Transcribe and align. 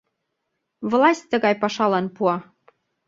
Власть 0.91 1.29
тыгай 1.31 1.55
пашалан 1.61 2.05
пуа. 2.15 2.35